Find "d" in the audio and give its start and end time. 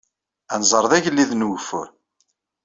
0.89-0.91